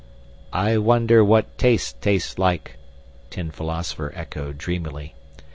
[0.55, 2.77] "I wonder what taste tastes like,"
[3.29, 5.13] Tin Philosopher echoed dreamily.